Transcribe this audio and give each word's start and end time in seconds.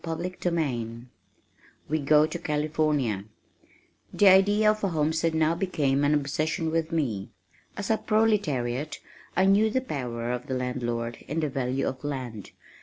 CHAPTER 0.03 0.23
XXXIV 0.49 1.05
We 1.87 1.99
Go 1.99 2.25
to 2.25 2.39
California 2.39 3.25
The 4.11 4.29
idea 4.29 4.71
of 4.71 4.83
a 4.83 4.87
homestead 4.87 5.35
now 5.35 5.53
became 5.53 6.03
an 6.03 6.15
obsession 6.15 6.71
with 6.71 6.91
me. 6.91 7.29
As 7.77 7.91
a 7.91 7.99
proletariat 7.99 8.97
I 9.35 9.45
knew 9.45 9.69
the 9.69 9.79
power 9.79 10.31
of 10.31 10.47
the 10.47 10.55
landlord 10.55 11.23
and 11.27 11.43
the 11.43 11.49
value 11.49 11.87
of 11.87 12.03
land. 12.03 12.49